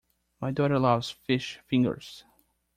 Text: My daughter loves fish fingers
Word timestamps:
My 0.39 0.49
daughter 0.49 0.79
loves 0.79 1.11
fish 1.11 1.59
fingers 1.67 2.23